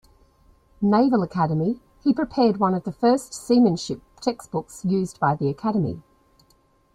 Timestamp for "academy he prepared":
1.21-2.57